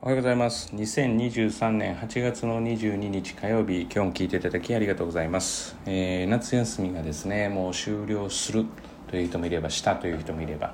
[0.00, 0.70] おはようございます。
[0.76, 8.64] 2023年8月の22日火曜日今日も聞いていただきありがとうございます、えー、夏休みがですねもう終了する
[9.08, 10.72] という人もいればしたという人もいれば、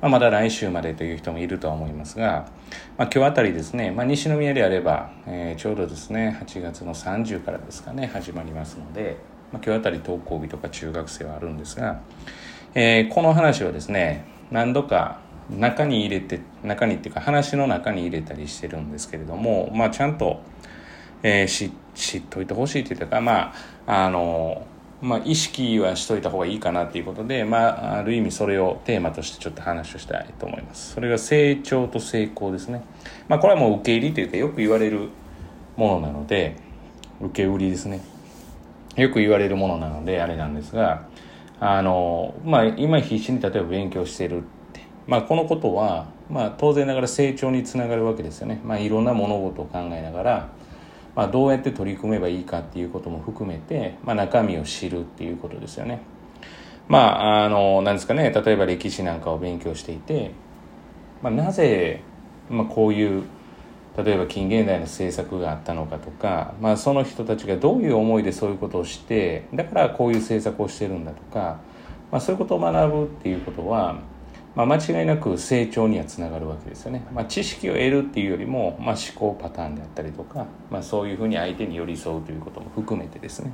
[0.00, 2.48] まあ、まだ来週までという人もいるとは思いますが、
[2.96, 9.16] まあ、今日あたりですね、まあ、西宮であれば、えー、ちょうどですね8月の30からですかね始まりますので、
[9.50, 12.02] まあ、今日あたり登校日とか中学生はあるんですが、
[12.76, 15.18] えー、この話はですね何度か
[15.58, 20.40] 中に入れて中にっていうか話の中に入れたりしてるんですけれども、まあ、ちゃんと、
[21.22, 23.52] えー、知知っといてほしいっていうかま
[23.86, 24.66] ああの
[25.02, 30.92] まあ、意識はしといた方がいいかなっていうことで、まあ、ある意味それをテーマとしてちょっと話をしたいと思います。
[30.92, 32.82] それが成長と成功ですね。
[33.26, 35.08] まあ、これはもう受け入れというかよく言われる
[35.78, 36.56] ものなので、
[37.22, 38.02] 受け売りですね。
[38.96, 41.06] よく言われるものなのであれなんですが、
[41.60, 44.44] あの、まあ、今必死に例えば勉強してる
[45.10, 50.48] まあ、このことは、まあ、当然ながら成長につながるわけですよね、まあ、いろんな物事を考えながら、
[51.16, 56.00] まあ、どうやって取り組めばいいかっていうことも含めて、まあ、中身を知るっていうことですよね。
[56.86, 58.30] まああのなんですかね。
[58.30, 60.32] 例えば歴史なんかを勉強していて、
[61.22, 62.02] まあ、なぜ、
[62.48, 63.22] まあ、こういう
[63.96, 71.60] 例えば近現代の政策があったのかとか、まあ、その人たちがどういう思いでそういうことをしてだからこういう政策をしてるんだとか、
[72.10, 73.98] まあ、そういうことを学ぶっていうことは
[74.56, 83.52] まあ、間違いなく成長にはつながるわけですよね、まあ、知識を得るっていうよりも、まあ、思考パターンであったりとか、まあ、そういうふうに相手に寄り添うということも含めてですね。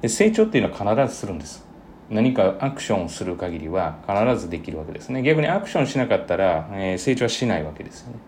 [0.00, 1.66] で成長っていうのは必ずするんです。
[2.08, 5.22] 何かアクションをする限りは必ずできるわけですね。
[5.22, 8.18] 逆にアクションしなかったら、えー、成長はしないわけですよね。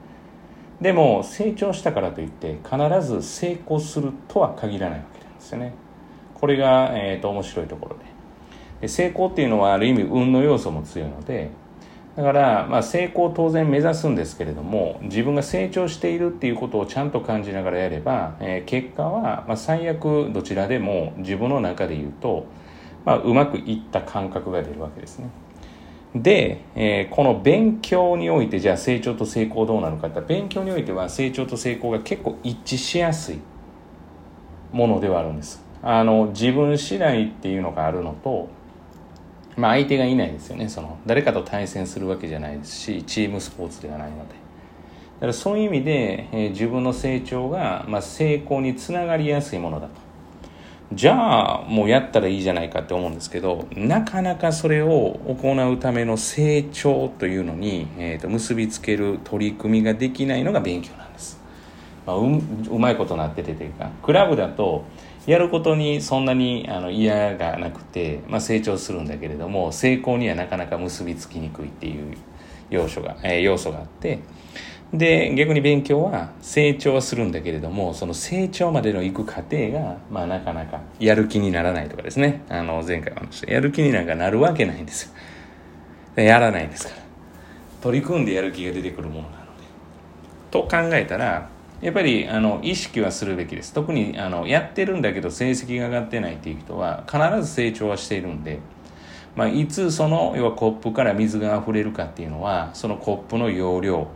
[0.81, 5.72] でも成長したからといって必ず成功するとは限らないわけなんですよね。
[6.34, 8.05] これが、えーと面白いところで。
[8.81, 11.50] で成功っていうのはある意味運の要素も強いので
[12.19, 22.47] だから、まあ、成功を当然目指すんですけれども自分が成長しているっていうことをちゃんと感じながらやれば、えー、結果は、まあ、最悪どちらでも自分の中で言うと、
[23.04, 25.31] まあ、うまくいった感覚が出るわけですね。
[26.12, 33.38] で、えー、この勉強においてじゃあ成長と成功どうなのかって勉強においては成長と成功が結構一致しやすい
[34.72, 35.62] ものではあるんです。
[35.82, 38.48] あの自分次第っていうのがあるのと
[39.58, 40.69] まあ、相手がいないですよね。
[40.69, 44.34] その誰かと対戦するわけじゃないですしチームスポーツではないので。
[45.16, 50.08] だからそういう意味で、えー、自分の成長が、まあ、成功につながりやすいものだと。
[50.92, 61.38] じゃあもうやったらいいじゃないかって思うんですけどなかなかそれを行うための成長というのに、えー、と結びつける取り組みができないのが勉強なんです、
[62.06, 62.22] まあ、う
[62.70, 64.84] うまいことなっててというかクラブだと
[65.28, 72.16] やることにそんなにあの嫌がなくて、まあ、成長するんだけれども成功にはなかなか結びつきにくいっていう
[72.71, 74.21] 要素が,、えー、要素があって
[74.94, 82.43] で逆に勉強は成長はするんだけれどもその成長までの行く過程が、まあ、なかなかやる気にならないとかですね。
[82.49, 85.12] あの前回話したやる気になんかなるわけないんです
[86.17, 86.22] よ。
[86.22, 87.03] やらないんですから。
[87.83, 89.41] 取り組んでやる気が出てくるものなので。
[90.50, 91.50] と考えたら
[91.81, 93.72] やっぱりあの意識はするべきです。
[93.72, 98.59] 特にあのやってるんだけど成績が上がってないっていう人は必ず成長はしているんで、
[99.37, 104.09] まあ、いつその要はコップから水が溢れるかっていうのはそのコップの容量、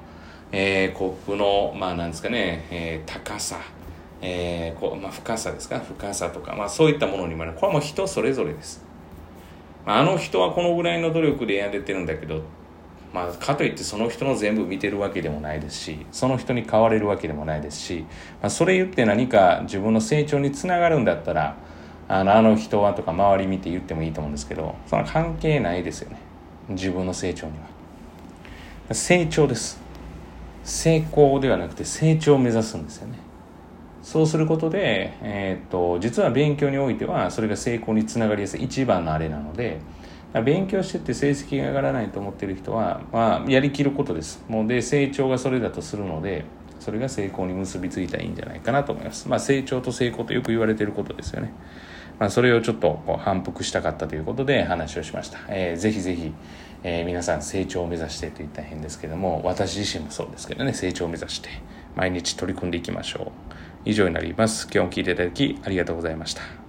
[0.51, 3.61] えー、コップのまあなんですかね、えー、高さ
[4.25, 5.81] えーこうまあ、深さですか？
[5.81, 8.84] 深さとか、まあ、そういったものにもこれはもう人それぞれです、
[9.84, 12.43] まあ、あの人はこのぐらいの努力でやれてるんだけど
[13.12, 18.06] まあ、かといってその人の全部見てるわけでもないですしその人に変われるわけでもないですし、
[18.41, 21.56] まあ、それ言って何か自分の成長につながるんだったら
[22.09, 26.19] あのあの人はとか周り見て言ってもいいと思うんですけどその関係ないですよね。
[26.69, 27.53] 自分の成長に
[28.89, 28.95] は。
[28.95, 29.81] 成長です。
[30.65, 33.19] 成功ではなくて成長を目指すんですよね。
[34.03, 39.81] そうすることで、えー、っと実は勉強においてはそれが成功につながりやすい一番のあれなので
[40.41, 44.43] 勉強してて成績が上がらないと思ってる人は、まあ、やりきることです。
[44.48, 46.44] もうで成長がそれだとするので
[46.83, 51.53] それが成功に結びついたらいいんじゃないかなと思います、まあ、成長と成功とよく言われてることですよね、
[52.18, 56.33] まあ、それをちょっとこう反復したかったということで話をしました、えー、ぜひぜひ、
[56.83, 61.51] えー、皆さん成長を目指してといったら変ですけども私自身もそうですけどね成長を目指して
[61.95, 63.33] 毎日取り組んでいきましょう。
[63.84, 64.65] 以上になります。
[64.72, 66.61] 今日も聞いていただきありがとうございました。